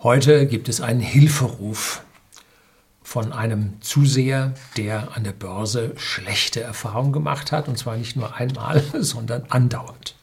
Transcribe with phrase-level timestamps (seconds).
[0.00, 2.02] Heute gibt es einen Hilferuf
[3.02, 8.36] von einem Zuseher, der an der Börse schlechte Erfahrungen gemacht hat, und zwar nicht nur
[8.36, 10.14] einmal, sondern andauernd.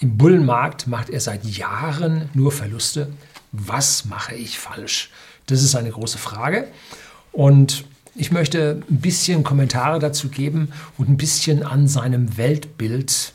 [0.00, 3.12] Im Bullenmarkt macht er seit Jahren nur Verluste.
[3.52, 5.10] Was mache ich falsch?
[5.46, 6.66] Das ist eine große Frage.
[7.30, 7.84] Und
[8.16, 13.32] ich möchte ein bisschen Kommentare dazu geben und ein bisschen an seinem Weltbild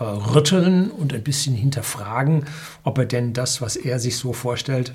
[0.00, 2.44] rütteln und ein bisschen hinterfragen,
[2.82, 4.94] ob er denn das, was er sich so vorstellt,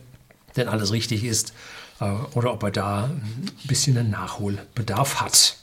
[0.55, 1.53] denn alles richtig ist
[1.99, 5.57] äh, oder ob er da ein bisschen einen Nachholbedarf hat.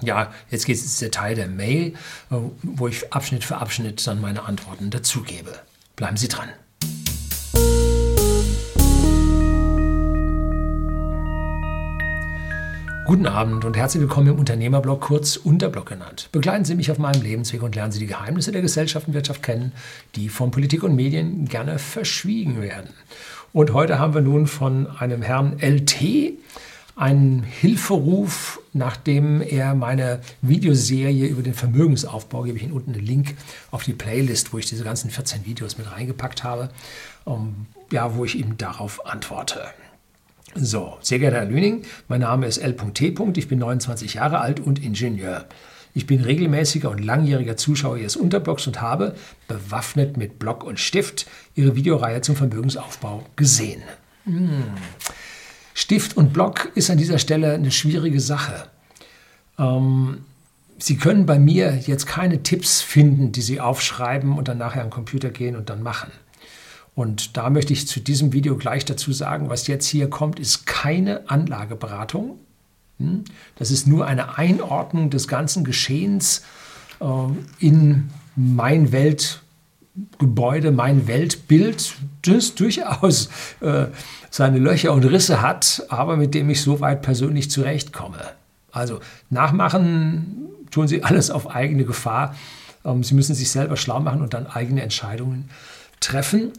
[0.00, 1.94] Ja, jetzt geht es ins Detail der Mail,
[2.30, 5.58] äh, wo ich Abschnitt für Abschnitt dann meine Antworten dazugebe.
[5.96, 6.50] Bleiben Sie dran.
[13.08, 16.28] Guten Abend und herzlich willkommen im Unternehmerblog, kurz Unterblog genannt.
[16.30, 19.42] Begleiten Sie mich auf meinem Lebensweg und lernen Sie die Geheimnisse der Gesellschaft und Wirtschaft
[19.42, 19.72] kennen,
[20.14, 22.90] die von Politik und Medien gerne verschwiegen werden.
[23.54, 26.34] Und heute haben wir nun von einem Herrn LT
[26.96, 33.36] einen Hilferuf, nachdem er meine Videoserie über den Vermögensaufbau, gebe ich Ihnen unten einen Link
[33.70, 36.68] auf die Playlist, wo ich diese ganzen 14 Videos mit reingepackt habe,
[37.24, 39.62] um, ja, wo ich ihm darauf antworte.
[40.60, 43.14] So, sehr geehrter Herr Lüning, mein Name ist L.T.
[43.36, 45.46] Ich bin 29 Jahre alt und Ingenieur.
[45.94, 49.14] Ich bin regelmäßiger und langjähriger Zuschauer Ihres Unterblocks und habe,
[49.46, 53.82] bewaffnet mit Block und Stift, Ihre Videoreihe zum Vermögensaufbau gesehen.
[54.24, 54.64] Hm.
[55.74, 58.68] Stift und Block ist an dieser Stelle eine schwierige Sache.
[59.60, 60.24] Ähm,
[60.78, 64.90] Sie können bei mir jetzt keine Tipps finden, die Sie aufschreiben und dann nachher am
[64.90, 66.10] Computer gehen und dann machen.
[66.98, 70.66] Und da möchte ich zu diesem Video gleich dazu sagen, was jetzt hier kommt, ist
[70.66, 72.40] keine Anlageberatung.
[72.98, 73.22] Hm?
[73.54, 76.42] Das ist nur eine Einordnung des ganzen Geschehens
[76.98, 77.04] äh,
[77.64, 83.28] in mein Weltgebäude, mein Weltbild, das durchaus
[83.60, 83.84] äh,
[84.28, 88.24] seine Löcher und Risse hat, aber mit dem ich soweit persönlich zurechtkomme.
[88.72, 88.98] Also
[89.30, 92.34] nachmachen tun Sie alles auf eigene Gefahr.
[92.84, 95.48] Ähm, Sie müssen sich selber schlau machen und dann eigene Entscheidungen
[96.00, 96.52] treffen.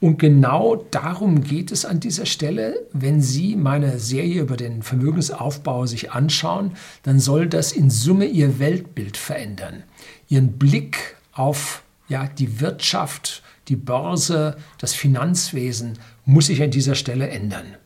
[0.00, 2.86] Und genau darum geht es an dieser Stelle.
[2.92, 8.58] Wenn Sie meine Serie über den Vermögensaufbau sich anschauen, dann soll das in Summe Ihr
[8.58, 9.84] Weltbild verändern.
[10.28, 17.28] Ihren Blick auf ja, die Wirtschaft, die Börse, das Finanzwesen muss sich an dieser Stelle
[17.28, 17.76] ändern.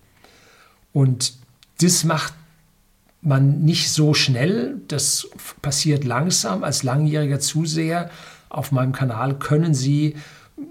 [0.92, 1.34] Und
[1.80, 2.34] das macht
[3.22, 5.28] man nicht so schnell, das
[5.62, 6.64] passiert langsam.
[6.64, 8.10] Als langjähriger Zuseher
[8.48, 10.16] auf meinem Kanal können Sie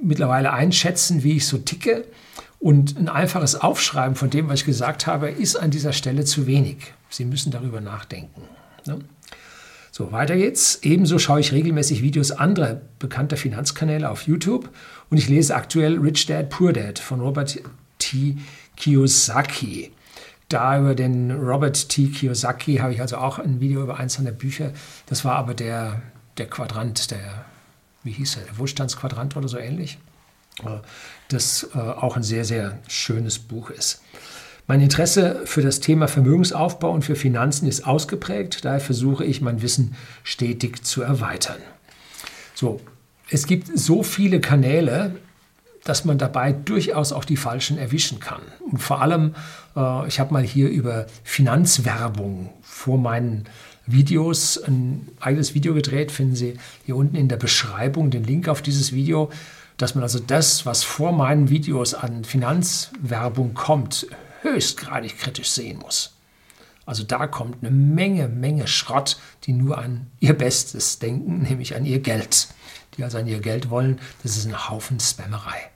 [0.02, 2.06] mittlerweile einschätzen, wie ich so ticke.
[2.60, 6.46] Und ein einfaches Aufschreiben von dem, was ich gesagt habe, ist an dieser Stelle zu
[6.46, 6.94] wenig.
[7.10, 8.42] Sie müssen darüber nachdenken.
[8.86, 9.00] Ne?
[9.92, 10.80] So, weiter geht's.
[10.82, 14.70] Ebenso schaue ich regelmäßig Videos anderer bekannter Finanzkanäle auf YouTube
[15.10, 17.60] und ich lese aktuell Rich Dad Poor Dad von Robert
[17.98, 18.38] T.
[18.76, 19.92] Kiyosaki.
[20.48, 22.08] Da über den Robert T.
[22.08, 24.72] Kiyosaki habe ich also auch ein Video über eins seiner Bücher.
[25.06, 26.02] Das war aber der,
[26.38, 27.46] der Quadrant, der
[28.04, 29.98] wie hieß er, Wohlstandsquadrant oder so ähnlich,
[30.64, 30.80] äh,
[31.30, 34.02] das äh, auch ein sehr, sehr schönes Buch ist.
[34.68, 39.64] Mein Interesse für das Thema Vermögensaufbau und für Finanzen ist ausgeprägt, daher versuche ich, mein
[39.64, 41.58] Wissen stetig zu erweitern.
[42.54, 42.80] So,
[43.32, 45.16] es gibt so viele Kanäle,
[45.86, 48.42] dass man dabei durchaus auch die falschen erwischen kann.
[48.72, 49.34] Und vor allem,
[49.76, 53.46] äh, ich habe mal hier über Finanzwerbung vor meinen
[53.92, 58.62] Videos, ein eigenes Video gedreht, finden Sie hier unten in der Beschreibung den Link auf
[58.62, 59.32] dieses Video,
[59.78, 64.08] dass man also das, was vor meinen Videos an Finanzwerbung kommt,
[64.42, 66.14] höchstgradig kritisch sehen muss.
[66.86, 71.86] Also da kommt eine Menge, Menge Schrott, die nur an ihr Bestes denken, nämlich an
[71.86, 72.48] ihr Geld.
[72.98, 75.70] Die also an ihr Geld wollen, das ist ein Haufen Spammerei.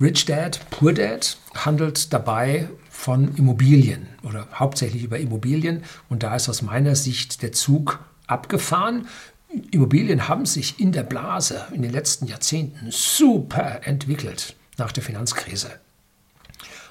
[0.00, 5.84] Rich Dad, Poor Dad handelt dabei von Immobilien oder hauptsächlich über Immobilien.
[6.08, 9.06] Und da ist aus meiner Sicht der Zug abgefahren.
[9.70, 15.70] Immobilien haben sich in der Blase in den letzten Jahrzehnten super entwickelt nach der Finanzkrise.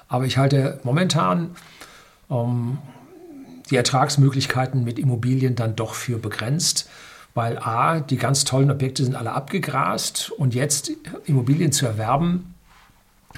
[0.08, 1.56] Aber ich halte momentan
[2.30, 2.78] ähm,
[3.68, 6.88] die Ertragsmöglichkeiten mit Immobilien dann doch für begrenzt,
[7.34, 10.90] weil a, die ganz tollen Objekte sind alle abgegrast und jetzt
[11.26, 12.53] Immobilien zu erwerben,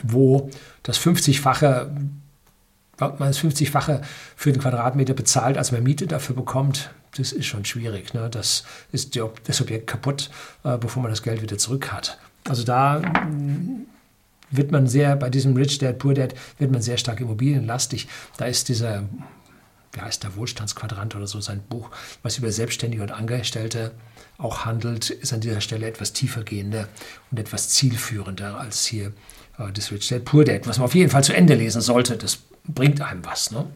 [0.03, 0.51] wo
[0.83, 1.91] das 50-fache
[2.99, 4.03] man das 50-fache
[4.37, 8.15] für den Quadratmeter bezahlt, als man Miete dafür bekommt, das ist schon schwierig.
[8.15, 8.29] Ne?
[8.31, 10.31] Das ist das Objekt kaputt,
[10.65, 12.19] äh, bevor man das Geld wieder zurück hat.
[12.49, 13.87] Also da mm,
[14.51, 18.09] wird man sehr, bei diesem Rich Dad, Poor Dad, wird man sehr stark immobilienlastig.
[18.37, 19.05] Da ist dieser,
[19.93, 21.91] wie heißt der Wohlstandsquadrant oder so, sein Buch,
[22.23, 23.93] was über Selbstständige und Angestellte
[24.39, 26.89] auch handelt, ist an dieser Stelle etwas tiefergehender
[27.31, 29.13] und etwas zielführender als hier
[29.59, 32.17] äh, das Rich Dad Poor Dad, was man auf jeden Fall zu Ende lesen sollte.
[32.17, 33.51] Das bringt einem was.
[33.51, 33.67] Ne?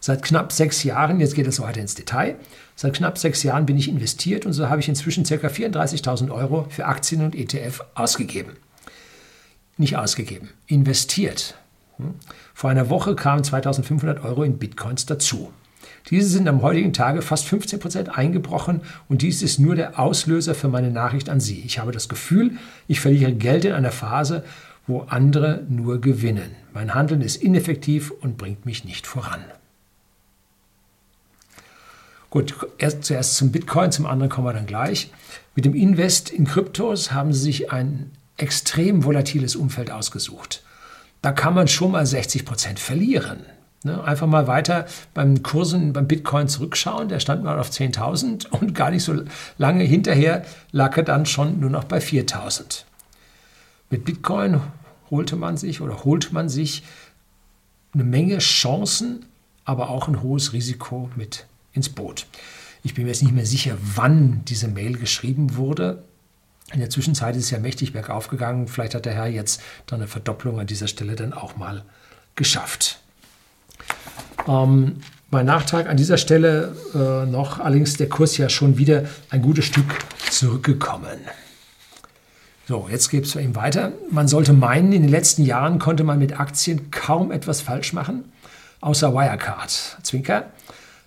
[0.00, 2.36] Seit knapp sechs Jahren, jetzt geht es weiter ins Detail,
[2.74, 5.34] seit knapp sechs Jahren bin ich investiert und so habe ich inzwischen ca.
[5.34, 8.56] 34.000 Euro für Aktien und ETF ausgegeben.
[9.76, 11.54] Nicht ausgegeben, investiert.
[11.98, 12.14] Hm?
[12.54, 15.52] Vor einer Woche kamen 2.500 Euro in Bitcoins dazu.
[16.08, 20.54] Diese sind am heutigen Tage fast 15 Prozent eingebrochen und dies ist nur der Auslöser
[20.54, 21.62] für meine Nachricht an Sie.
[21.66, 22.52] Ich habe das Gefühl,
[22.88, 24.44] ich verliere Geld in einer Phase,
[24.86, 26.56] wo andere nur gewinnen.
[26.72, 29.44] Mein Handeln ist ineffektiv und bringt mich nicht voran.
[32.30, 35.10] Gut, erst, zuerst zum Bitcoin, zum anderen kommen wir dann gleich.
[35.56, 40.62] Mit dem Invest in Kryptos haben Sie sich ein extrem volatiles Umfeld ausgesucht.
[41.22, 43.40] Da kann man schon mal 60 Prozent verlieren.
[43.82, 44.84] Ne, einfach mal weiter
[45.14, 47.08] beim Kursen, beim Bitcoin zurückschauen.
[47.08, 49.24] Der stand mal auf 10.000 und gar nicht so
[49.56, 52.84] lange hinterher lag er dann schon nur noch bei 4.000.
[53.88, 54.60] Mit Bitcoin
[55.10, 56.82] holte man sich oder holt man sich
[57.94, 59.24] eine Menge Chancen,
[59.64, 62.26] aber auch ein hohes Risiko mit ins Boot.
[62.82, 66.04] Ich bin mir jetzt nicht mehr sicher, wann diese Mail geschrieben wurde.
[66.72, 68.68] In der Zwischenzeit ist es ja mächtig bergauf gegangen.
[68.68, 71.84] Vielleicht hat der Herr jetzt dann eine Verdopplung an dieser Stelle dann auch mal
[72.36, 72.99] geschafft.
[74.48, 74.96] Ähm,
[75.30, 79.64] mein Nachtrag an dieser Stelle äh, noch, allerdings der Kurs ja schon wieder ein gutes
[79.64, 79.86] Stück
[80.28, 81.18] zurückgekommen.
[82.66, 83.92] So, jetzt geht es ihm weiter.
[84.10, 88.24] Man sollte meinen, in den letzten Jahren konnte man mit Aktien kaum etwas falsch machen,
[88.80, 89.98] außer Wirecard.
[90.02, 90.46] Zwinker.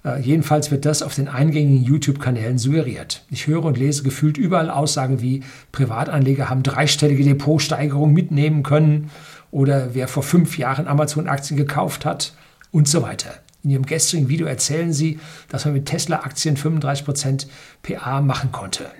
[0.06, 3.26] Äh, jedenfalls wird das auf den eingängigen YouTube-Kanälen suggeriert.
[3.30, 9.10] Ich höre und lese gefühlt überall Aussagen wie Privatanleger haben dreistellige Depotsteigerung mitnehmen können
[9.52, 12.34] oder wer vor fünf Jahren Amazon-Aktien gekauft hat
[12.74, 13.36] und so weiter.
[13.64, 17.48] In Ihrem gestrigen Video erzählen Sie, dass man mit Tesla-Aktien 35%
[17.82, 18.92] PA machen konnte.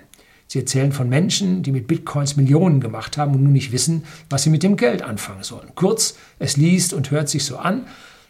[0.46, 4.44] Sie erzählen von Menschen, die mit Bitcoins Millionen gemacht haben und nun nicht wissen, was
[4.44, 5.74] sie mit dem Geld anfangen sollen.
[5.74, 7.86] Kurz, es liest und hört sich so an,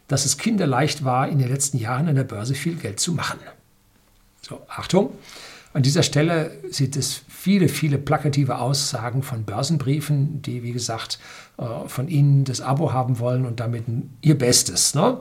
[0.09, 3.41] dass es kinderleicht war, in den letzten Jahren an der Börse viel Geld zu machen.
[4.43, 5.13] So, Achtung!
[5.73, 11.19] An dieser Stelle sieht es viele, viele plakative Aussagen von Börsenbriefen, die, wie gesagt,
[11.59, 13.85] äh, von Ihnen das Abo haben wollen und damit
[14.23, 14.95] Ihr Bestes.
[14.95, 15.19] Ne?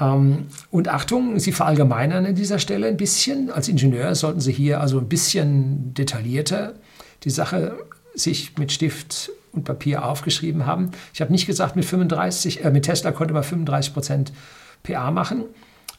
[0.00, 3.52] Ähm, und Achtung, Sie verallgemeinern an dieser Stelle ein bisschen.
[3.52, 6.74] Als Ingenieur sollten Sie hier also ein bisschen detaillierter
[7.22, 7.78] die Sache
[8.16, 10.90] sich mit Stift und Papier aufgeschrieben haben.
[11.14, 14.32] Ich habe nicht gesagt, mit, 35, äh, mit Tesla konnte man 35 Prozent
[14.82, 15.44] PA machen,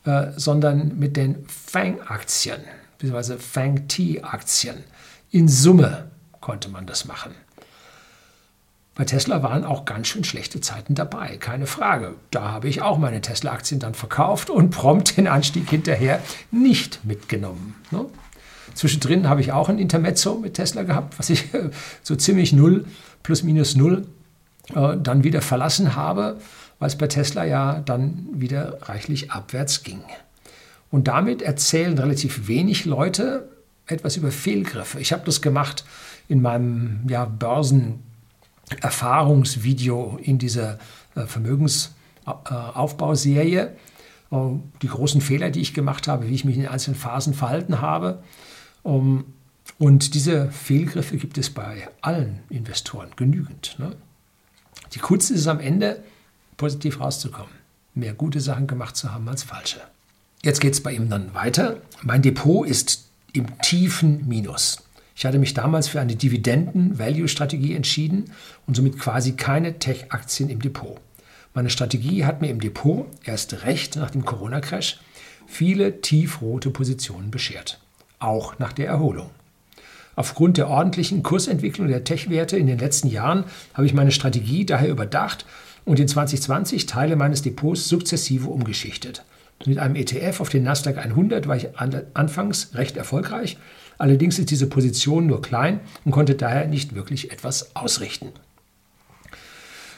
[0.03, 2.57] äh, sondern mit den FANG-Aktien,
[2.97, 4.83] beziehungsweise FANG-T-Aktien.
[5.33, 7.31] In Summe konnte man das machen.
[8.93, 12.13] Bei Tesla waren auch ganz schön schlechte Zeiten dabei, keine Frage.
[12.29, 16.21] Da habe ich auch meine Tesla-Aktien dann verkauft und prompt den Anstieg hinterher
[16.51, 17.73] nicht mitgenommen.
[17.89, 18.05] Ne?
[18.75, 21.45] Zwischendrin habe ich auch ein Intermezzo mit Tesla gehabt, was ich
[22.03, 22.85] so ziemlich null
[23.23, 24.05] plus minus null
[24.75, 26.37] äh, dann wieder verlassen habe,
[26.77, 30.03] weil es bei Tesla ja dann wieder reichlich abwärts ging.
[30.91, 33.49] Und damit erzählen relativ wenig Leute
[33.87, 34.99] etwas über Fehlgriffe.
[34.99, 35.85] Ich habe das gemacht
[36.27, 40.77] in meinem ja, Börsenerfahrungsvideo in dieser
[41.15, 43.75] äh, Vermögensaufbauserie.
[44.81, 48.23] Die großen Fehler, die ich gemacht habe, wie ich mich in einzelnen Phasen verhalten habe.
[48.81, 49.25] Um,
[49.77, 53.75] und diese Fehlgriffe gibt es bei allen Investoren genügend.
[53.77, 53.95] Ne?
[54.93, 56.03] Die Kunst ist es am Ende,
[56.57, 57.53] positiv rauszukommen,
[57.93, 59.81] mehr gute Sachen gemacht zu haben als falsche.
[60.41, 61.81] Jetzt geht es bei ihm dann weiter.
[62.01, 64.83] Mein Depot ist im tiefen Minus.
[65.15, 68.31] Ich hatte mich damals für eine Dividenden-Value-Strategie entschieden
[68.65, 70.99] und somit quasi keine Tech-Aktien im Depot.
[71.53, 74.99] Meine Strategie hat mir im Depot erst recht nach dem Corona-Crash
[75.45, 77.79] viele tiefrote Positionen beschert,
[78.19, 79.29] auch nach der Erholung.
[80.15, 84.89] Aufgrund der ordentlichen Kursentwicklung der Tech-Werte in den letzten Jahren habe ich meine Strategie daher
[84.89, 85.45] überdacht
[85.85, 89.23] und in 2020 Teile meines Depots sukzessive umgeschichtet.
[89.65, 93.57] Mit einem ETF auf den Nasdaq 100 war ich anfangs recht erfolgreich.
[93.97, 98.29] Allerdings ist diese Position nur klein und konnte daher nicht wirklich etwas ausrichten.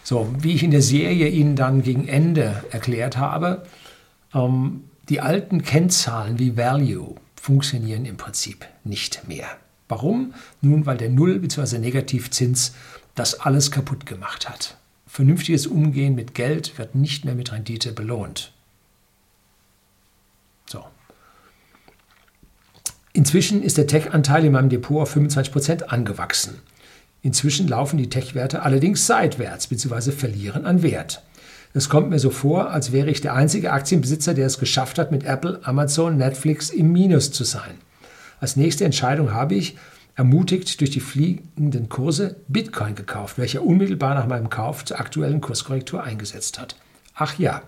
[0.03, 3.65] So, wie ich in der Serie Ihnen dann gegen Ende erklärt habe,
[4.33, 9.47] ähm, die alten Kennzahlen wie Value funktionieren im Prinzip nicht mehr.
[9.87, 10.33] Warum?
[10.61, 11.79] Nun, weil der Null- bzw.
[11.79, 12.75] Negativzins
[13.15, 14.77] das alles kaputt gemacht hat.
[15.07, 18.51] Vernünftiges Umgehen mit Geld wird nicht mehr mit Rendite belohnt.
[20.65, 20.83] So.
[23.15, 26.55] Inzwischen ist der Tech-Anteil in meinem Depot auf 25% angewachsen.
[27.21, 30.11] Inzwischen laufen die Tech-Werte allerdings seitwärts bzw.
[30.11, 31.23] verlieren an Wert.
[31.73, 35.13] Es kommt mir so vor, als wäre ich der einzige Aktienbesitzer, der es geschafft hat,
[35.13, 37.75] mit Apple, Amazon, Netflix im Minus zu sein.
[38.41, 39.77] Als nächste Entscheidung habe ich,
[40.15, 46.03] ermutigt durch die fliegenden Kurse Bitcoin gekauft, welcher unmittelbar nach meinem Kauf zur aktuellen Kurskorrektur
[46.03, 46.75] eingesetzt hat.
[47.13, 47.61] Ach ja,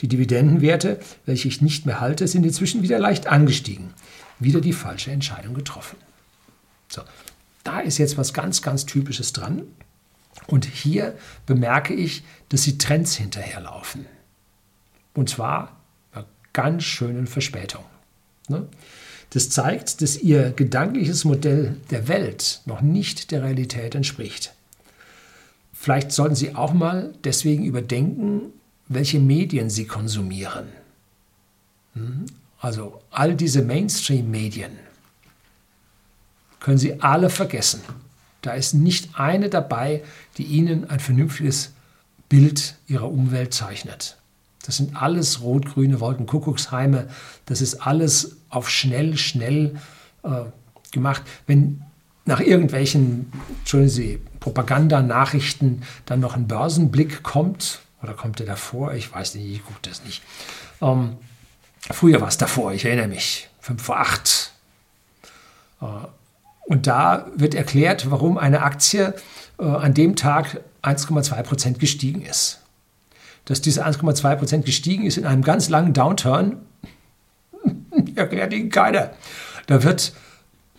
[0.00, 3.90] die Dividendenwerte, welche ich nicht mehr halte, sind inzwischen wieder leicht angestiegen.
[4.38, 5.96] Wieder die falsche Entscheidung getroffen.
[6.88, 7.02] So,
[7.62, 9.62] da ist jetzt was ganz, ganz Typisches dran.
[10.46, 14.06] Und hier bemerke ich, dass sie Trends hinterherlaufen.
[15.14, 15.76] Und zwar
[16.12, 17.84] einer ganz schönen Verspätung.
[18.48, 18.66] Ne?
[19.30, 24.54] Das zeigt, dass ihr gedankliches Modell der Welt noch nicht der Realität entspricht.
[25.72, 28.52] Vielleicht sollten Sie auch mal deswegen überdenken,
[28.88, 30.68] welche Medien Sie konsumieren.
[32.64, 34.70] Also all diese Mainstream-Medien
[36.60, 37.82] können Sie alle vergessen.
[38.40, 40.02] Da ist nicht eine dabei,
[40.38, 41.72] die Ihnen ein vernünftiges
[42.30, 44.16] Bild Ihrer Umwelt zeichnet.
[44.64, 47.10] Das sind alles rot-grüne Wolkenkuckucksheime.
[47.44, 49.78] Das ist alles auf schnell, schnell
[50.22, 50.44] äh,
[50.90, 51.20] gemacht.
[51.46, 51.82] Wenn
[52.24, 58.94] nach irgendwelchen, Entschuldigen Sie, Propagandanachrichten dann noch ein Börsenblick kommt, oder kommt der davor?
[58.94, 60.22] Ich weiß nicht, ich gucke das nicht.
[60.80, 61.18] Ähm,
[61.90, 64.52] früher war es davor, ich erinnere mich, 5 vor 8.
[65.80, 65.84] Äh,
[66.66, 69.14] und da wird erklärt, warum eine Aktie
[69.58, 72.60] äh, an dem Tag 1,2 Prozent gestiegen ist
[73.44, 76.58] dass diese 1,2 Prozent gestiegen ist in einem ganz langen Downturn,
[78.14, 79.10] erklärt Ihnen keiner.
[79.66, 80.12] Da wird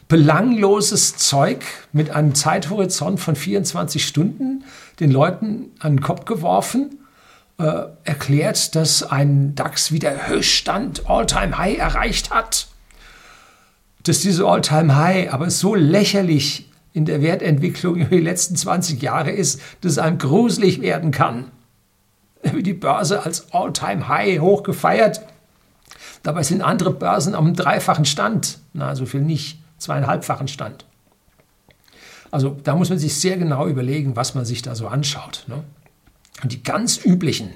[0.08, 4.64] belangloses Zeug mit einem Zeithorizont von 24 Stunden
[5.00, 7.00] den Leuten an den Kopf geworfen,
[7.58, 12.68] äh, erklärt, dass ein DAX wieder Höchststand All-Time-High erreicht hat.
[14.04, 19.62] Dass diese All-Time-High aber so lächerlich in der Wertentwicklung über die letzten 20 Jahre ist,
[19.82, 21.52] dass es einem gruselig werden kann
[22.54, 25.22] wie die Börse als All-Time-High hochgefeiert.
[26.24, 28.60] Dabei sind andere Börsen am dreifachen Stand.
[28.74, 30.86] Na, so viel nicht, zweieinhalbfachen Stand.
[32.32, 35.46] Also da muss man sich sehr genau überlegen, was man sich da so anschaut.
[35.48, 35.64] Ne?
[36.42, 37.51] Und die ganz üblichen,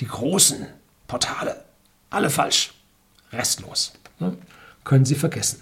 [0.00, 0.66] die großen
[1.06, 1.64] Portale,
[2.10, 2.72] alle falsch,
[3.32, 3.92] restlos.
[4.18, 4.36] Ne?
[4.84, 5.60] Können Sie vergessen.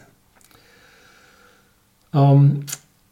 [2.12, 2.64] Ähm,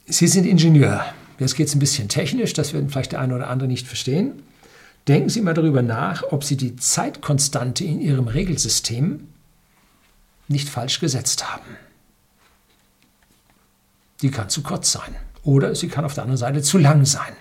[0.06, 1.04] Sie sind Ingenieur.
[1.38, 4.42] Jetzt geht es ein bisschen technisch, das werden vielleicht der eine oder andere nicht verstehen.
[5.08, 9.28] Denken Sie mal darüber nach, ob Sie die Zeitkonstante in Ihrem Regelsystem
[10.48, 11.76] nicht falsch gesetzt haben.
[14.22, 17.34] Die kann zu kurz sein oder sie kann auf der anderen Seite zu lang sein.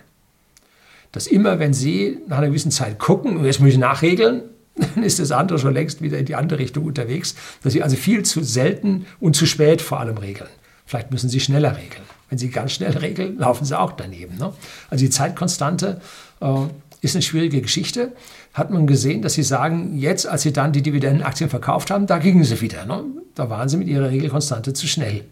[1.13, 4.41] Dass immer, wenn Sie nach einer gewissen Zeit gucken, jetzt muss ich nachregeln,
[4.75, 7.95] dann ist das andere schon längst wieder in die andere Richtung unterwegs, dass Sie also
[7.95, 10.49] viel zu selten und zu spät vor allem regeln.
[10.85, 12.03] Vielleicht müssen Sie schneller regeln.
[12.29, 14.37] Wenn Sie ganz schnell regeln, laufen Sie auch daneben.
[14.37, 14.51] Ne?
[14.89, 16.01] Also die Zeitkonstante
[16.41, 16.47] äh,
[17.01, 18.13] ist eine schwierige Geschichte.
[18.53, 22.17] Hat man gesehen, dass sie sagen, jetzt, als sie dann die Dividendenaktien verkauft haben, da
[22.17, 22.85] gingen sie wieder.
[22.85, 23.03] Ne?
[23.35, 25.25] Da waren sie mit ihrer Regelkonstante zu schnell.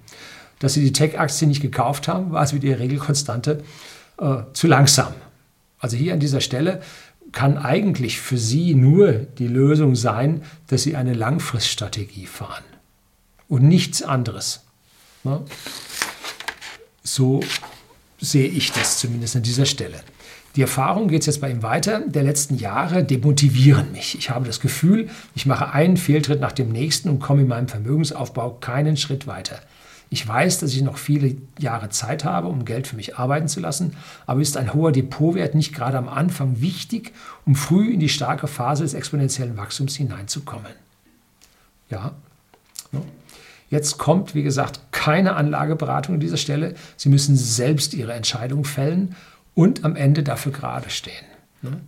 [0.60, 3.64] Dass sie die Tech-Aktien nicht gekauft haben, war es mit ihrer Regelkonstante
[4.20, 5.14] äh, zu langsam.
[5.82, 6.82] Also hier an dieser Stelle
[7.32, 12.64] kann eigentlich für Sie nur die Lösung sein, dass Sie eine Langfriststrategie fahren
[13.48, 14.64] und nichts anderes.
[17.04, 17.42] So
[18.20, 20.00] sehe ich das zumindest an dieser Stelle.
[20.56, 24.18] Die Erfahrungen, geht es jetzt bei ihm weiter, der letzten Jahre demotivieren mich.
[24.18, 27.70] Ich habe das Gefühl, ich mache einen Fehltritt nach dem nächsten und komme in meinem
[27.70, 29.62] Vermögensaufbau keinen Schritt weiter.
[30.14, 33.62] Ich weiß, dass ich noch viele Jahre Zeit habe, um Geld für mich arbeiten zu
[33.62, 37.14] lassen, aber ist ein hoher Depotwert nicht gerade am Anfang wichtig,
[37.46, 40.74] um früh in die starke Phase des exponentiellen Wachstums hineinzukommen?
[41.90, 42.12] Ja.
[43.70, 46.76] Jetzt kommt, wie gesagt, keine Anlageberatung an dieser Stelle.
[46.98, 49.16] Sie müssen selbst Ihre Entscheidung fällen
[49.56, 51.24] und am Ende dafür gerade stehen.
[51.62, 51.80] Ne?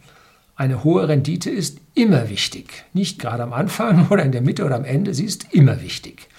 [0.55, 2.85] Eine hohe Rendite ist immer wichtig.
[2.93, 6.29] Nicht gerade am Anfang oder in der Mitte oder am Ende, sie ist immer wichtig.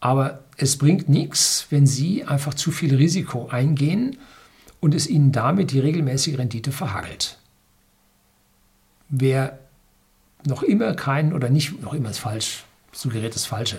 [0.00, 4.18] Aber es bringt nichts, wenn Sie einfach zu viel Risiko eingehen
[4.80, 7.38] und es Ihnen damit die regelmäßige Rendite verhagelt.
[9.08, 9.58] Wer
[10.46, 13.78] noch immer keinen, oder nicht, noch immer ist falsch, suggeriert das Falsche,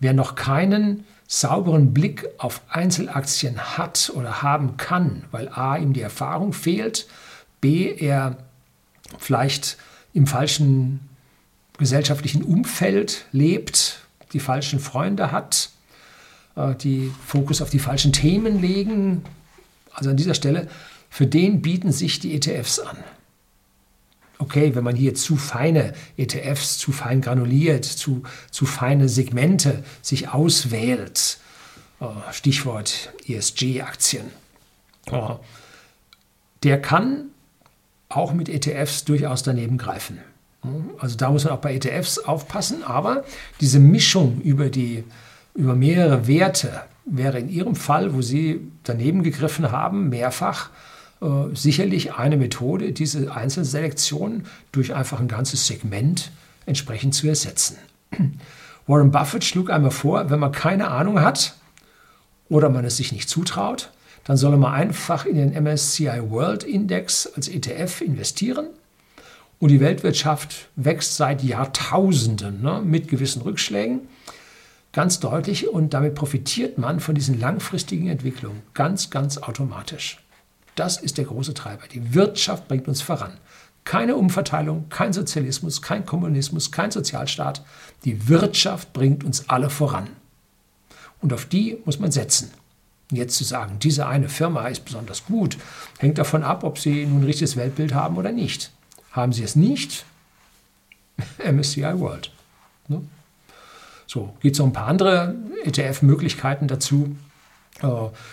[0.00, 6.02] wer noch keinen sauberen Blick auf Einzelaktien hat oder haben kann, weil a ihm die
[6.02, 7.06] Erfahrung fehlt,
[7.60, 8.36] b er
[9.18, 9.78] vielleicht
[10.12, 11.08] im falschen
[11.78, 14.00] gesellschaftlichen Umfeld lebt,
[14.32, 15.70] die falschen Freunde hat,
[16.80, 19.24] die Fokus auf die falschen Themen legen.
[19.92, 20.68] Also an dieser Stelle,
[21.10, 22.96] für den bieten sich die ETFs an.
[24.38, 30.30] Okay, wenn man hier zu feine ETFs, zu fein granuliert, zu, zu feine Segmente sich
[30.30, 31.38] auswählt,
[32.00, 34.26] äh, Stichwort ESG-Aktien,
[35.06, 35.34] äh,
[36.64, 37.26] der kann
[38.08, 40.18] auch mit ETFs durchaus daneben greifen.
[40.98, 43.24] Also da muss man auch bei ETFs aufpassen, aber
[43.60, 45.04] diese Mischung über, die,
[45.54, 50.70] über mehrere Werte, wäre in Ihrem Fall, wo Sie daneben gegriffen haben, mehrfach
[51.20, 56.30] äh, sicherlich eine Methode, diese Einzelselektion durch einfach ein ganzes Segment
[56.66, 57.76] entsprechend zu ersetzen.
[58.86, 61.54] Warren Buffett schlug einmal vor, wenn man keine Ahnung hat
[62.48, 63.90] oder man es sich nicht zutraut,
[64.24, 68.66] dann soll man einfach in den MSCI World Index als ETF investieren.
[69.58, 74.00] Und die Weltwirtschaft wächst seit Jahrtausenden ne, mit gewissen Rückschlägen
[74.92, 80.22] ganz deutlich und damit profitiert man von diesen langfristigen Entwicklungen ganz, ganz automatisch.
[80.74, 81.86] Das ist der große Treiber.
[81.92, 83.32] Die Wirtschaft bringt uns voran.
[83.84, 87.64] Keine Umverteilung, kein Sozialismus, kein Kommunismus, kein Sozialstaat.
[88.04, 90.10] Die Wirtschaft bringt uns alle voran.
[91.20, 92.50] Und auf die muss man setzen.
[93.10, 95.58] Jetzt zu sagen, diese eine Firma ist besonders gut,
[95.98, 98.70] hängt davon ab, ob Sie nun ein richtiges Weltbild haben oder nicht.
[99.10, 100.06] Haben Sie es nicht?
[101.44, 102.30] MSCI World.
[102.88, 103.02] Ne?
[104.12, 107.16] So, gibt es noch ein paar andere ETF-Möglichkeiten dazu,
[107.80, 107.86] äh,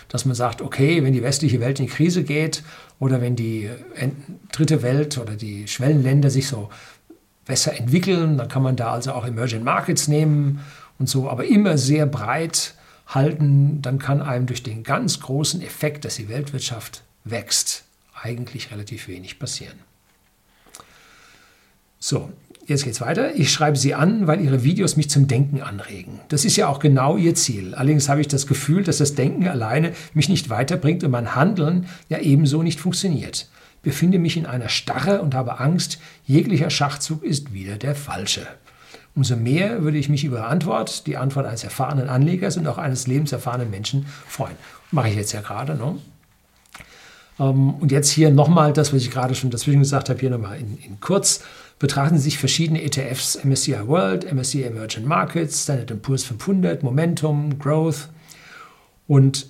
[0.08, 2.62] dass man sagt, okay, wenn die westliche Welt in die Krise geht
[2.98, 4.10] oder wenn die äh,
[4.52, 6.68] dritte Welt oder die Schwellenländer sich so
[7.46, 10.60] besser entwickeln, dann kann man da also auch Emerging Markets nehmen
[10.98, 12.74] und so, aber immer sehr breit
[13.06, 17.84] halten, dann kann einem durch den ganz großen Effekt, dass die Weltwirtschaft wächst,
[18.22, 19.78] eigentlich relativ wenig passieren.
[21.98, 22.30] So,
[22.70, 23.34] jetzt geht's weiter.
[23.34, 26.20] Ich schreibe Sie an, weil Ihre Videos mich zum Denken anregen.
[26.28, 27.74] Das ist ja auch genau Ihr Ziel.
[27.74, 31.86] Allerdings habe ich das Gefühl, dass das Denken alleine mich nicht weiterbringt und mein Handeln
[32.08, 33.48] ja ebenso nicht funktioniert.
[33.76, 38.46] Ich befinde mich in einer Starre und habe Angst, jeglicher Schachzug ist wieder der falsche.
[39.14, 43.06] Umso mehr würde ich mich über Antwort, die Antwort eines erfahrenen Anlegers und auch eines
[43.06, 44.54] lebenserfahrenen Menschen freuen.
[44.92, 45.74] Mache ich jetzt ja gerade.
[45.74, 45.96] Ne?
[47.40, 50.58] Ähm, und jetzt hier nochmal das, was ich gerade schon dazwischen gesagt habe, hier nochmal
[50.58, 51.42] in, in kurz.
[51.80, 58.10] Betrachten Sie sich verschiedene ETFs, MSCI World, MSCI Emerging Markets, Standard Poor's 500, Momentum, Growth
[59.08, 59.46] und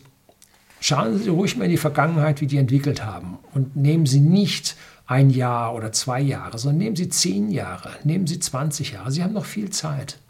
[0.78, 4.76] schauen Sie ruhig mal in die Vergangenheit, wie die entwickelt haben und nehmen Sie nicht
[5.06, 9.10] ein Jahr oder zwei Jahre, sondern nehmen Sie zehn Jahre, nehmen Sie 20 Jahre.
[9.10, 10.20] Sie haben noch viel Zeit.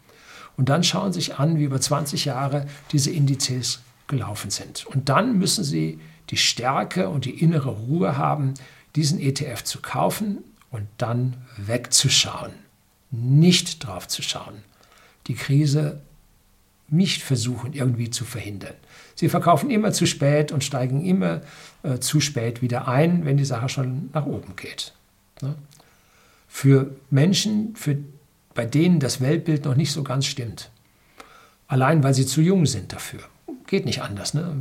[0.57, 4.87] Und dann schauen Sie sich an, wie über 20 Jahre diese Indizes gelaufen sind.
[4.87, 5.99] Und dann müssen Sie
[6.31, 8.55] die Stärke und die innere Ruhe haben,
[8.95, 10.39] diesen ETF zu kaufen
[10.71, 12.51] und dann wegzuschauen,
[13.11, 14.63] nicht drauf zu schauen,
[15.27, 16.01] die Krise
[16.87, 18.73] nicht versuchen irgendwie zu verhindern.
[19.15, 21.41] Sie verkaufen immer zu spät und steigen immer
[21.83, 24.93] äh, zu spät wieder ein, wenn die Sache schon nach oben geht.
[25.41, 25.55] Ne?
[26.47, 27.97] Für Menschen, für,
[28.53, 30.69] bei denen das Weltbild noch nicht so ganz stimmt,
[31.67, 33.21] allein weil sie zu jung sind dafür,
[33.71, 34.33] geht nicht anders.
[34.33, 34.53] Ne?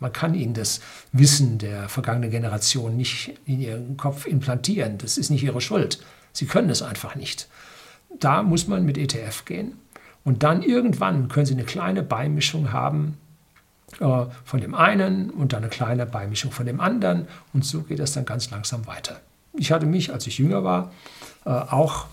[0.00, 0.80] Man kann ihnen das
[1.12, 4.96] Wissen der vergangenen Generation nicht in ihren Kopf implantieren.
[4.98, 6.02] Das ist nicht ihre Schuld.
[6.32, 7.46] Sie können es einfach nicht.
[8.18, 9.74] Da muss man mit ETF gehen.
[10.24, 13.18] Und dann irgendwann können Sie eine kleine Beimischung haben
[14.00, 17.28] äh, von dem einen und dann eine kleine Beimischung von dem anderen.
[17.52, 19.20] Und so geht das dann ganz langsam weiter.
[19.52, 20.90] Ich hatte mich, als ich jünger war,
[21.44, 22.06] äh, auch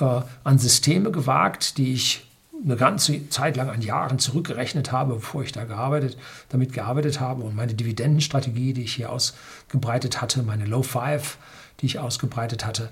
[0.00, 2.26] äh, an Systeme gewagt, die ich
[2.64, 6.16] eine ganze Zeit lang an Jahren zurückgerechnet habe, bevor ich da gearbeitet,
[6.48, 7.42] damit gearbeitet habe.
[7.42, 11.38] Und meine Dividendenstrategie, die ich hier ausgebreitet hatte, meine Low Five,
[11.80, 12.90] die ich ausgebreitet hatte,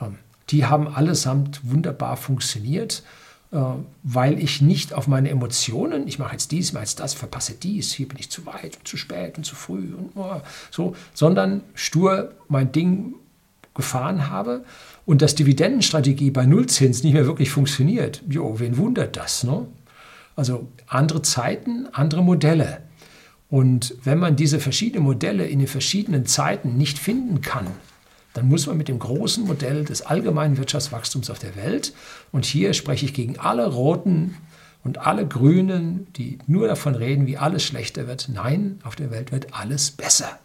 [0.00, 0.18] ähm,
[0.50, 3.02] die haben allesamt wunderbar funktioniert,
[3.52, 3.60] äh,
[4.02, 7.92] weil ich nicht auf meine Emotionen, ich mache jetzt dies, mache jetzt das, verpasse dies,
[7.92, 10.12] hier bin ich zu weit, zu spät und zu früh und
[10.70, 13.14] so, sondern stur mein Ding
[13.74, 14.64] gefahren habe
[15.06, 19.44] und dass Dividendenstrategie bei Nullzins nicht mehr wirklich funktioniert, jo, wen wundert das?
[19.44, 19.66] Ne?
[20.36, 22.82] Also andere Zeiten, andere Modelle.
[23.48, 27.66] Und wenn man diese verschiedenen Modelle in den verschiedenen Zeiten nicht finden kann,
[28.32, 31.92] dann muss man mit dem großen Modell des allgemeinen Wirtschaftswachstums auf der Welt,
[32.30, 34.36] und hier spreche ich gegen alle Roten
[34.84, 39.32] und alle Grünen, die nur davon reden, wie alles schlechter wird, nein, auf der Welt
[39.32, 40.38] wird alles besser.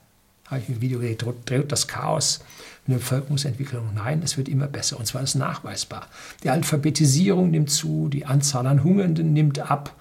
[0.48, 2.42] Habe ich im Video gedrückt, das Chaos
[2.88, 3.90] eine Bevölkerungsentwicklung.
[3.96, 6.08] Nein, es wird immer besser und zwar ist nachweisbar.
[6.44, 9.96] Die Alphabetisierung nimmt zu, die Anzahl an Hungernden nimmt ab,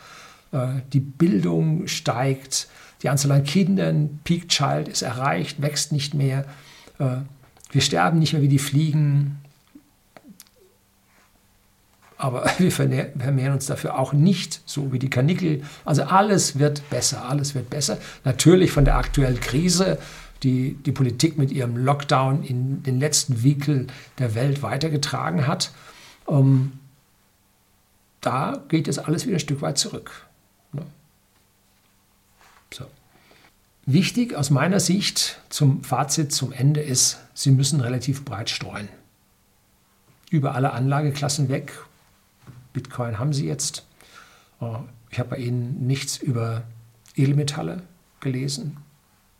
[0.52, 2.68] äh, die Bildung steigt,
[3.02, 6.44] die Anzahl an Kindern, Peak Child ist erreicht, wächst nicht mehr.
[6.98, 7.18] Äh,
[7.72, 9.38] wir sterben nicht mehr wie die Fliegen,
[12.18, 15.62] aber wir vermehren uns dafür auch nicht, so wie die Kanickel.
[15.84, 17.98] Also alles wird besser, alles wird besser.
[18.24, 19.98] Natürlich von der aktuellen Krise
[20.42, 23.86] die die Politik mit ihrem Lockdown in den letzten Winkel
[24.18, 25.72] der Welt weitergetragen hat,
[26.28, 26.72] ähm,
[28.20, 30.26] da geht es alles wieder ein Stück weit zurück.
[30.72, 30.82] Ne?
[32.72, 32.86] So.
[33.86, 38.88] Wichtig aus meiner Sicht zum Fazit zum Ende ist, Sie müssen relativ breit streuen.
[40.30, 41.72] Über alle Anlageklassen weg.
[42.72, 43.86] Bitcoin haben Sie jetzt.
[44.60, 44.66] Äh,
[45.10, 46.64] ich habe bei Ihnen nichts über
[47.14, 47.82] Edelmetalle
[48.20, 48.78] gelesen.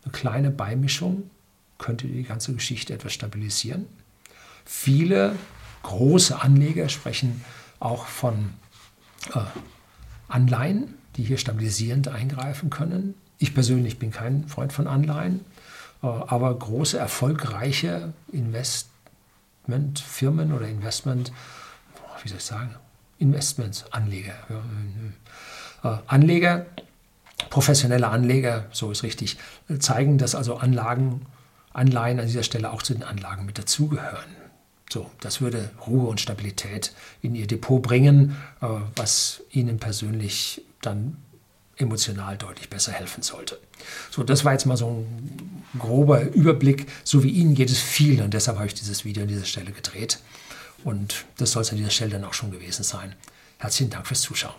[0.07, 1.29] Eine kleine Beimischung
[1.79, 3.87] könnte die ganze Geschichte etwas stabilisieren.
[4.63, 5.35] Viele
[5.83, 7.43] große Anleger sprechen
[7.81, 8.53] auch von
[9.33, 9.39] äh,
[10.29, 13.15] Anleihen, die hier stabilisierend eingreifen können.
[13.37, 15.41] Ich persönlich bin kein Freund von Anleihen,
[16.01, 21.33] äh, aber große, erfolgreiche Investmentfirmen oder Investment,
[22.23, 22.73] wie soll ich sagen,
[23.19, 23.83] Investments.
[23.91, 24.31] Äh,
[26.07, 26.65] Anleger,
[27.49, 29.37] professionelle Anleger, so ist richtig,
[29.79, 31.25] zeigen, dass also Anlagen,
[31.73, 34.35] Anleihen an dieser Stelle auch zu den Anlagen mit dazugehören.
[34.89, 41.17] So, das würde Ruhe und Stabilität in Ihr Depot bringen, äh, was Ihnen persönlich dann
[41.75, 43.59] emotional deutlich besser helfen sollte.
[44.09, 46.87] So, das war jetzt mal so ein grober Überblick.
[47.03, 49.71] So wie Ihnen geht es viel und deshalb habe ich dieses Video an dieser Stelle
[49.71, 50.19] gedreht.
[50.83, 53.13] Und das soll es an dieser Stelle dann auch schon gewesen sein.
[53.59, 54.55] Herzlichen Dank fürs Zuschauen.